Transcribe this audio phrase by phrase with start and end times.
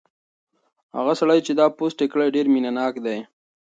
[0.97, 3.17] هغه سړی چې دا پوسټ یې کړی ډېر مینه ناک دی.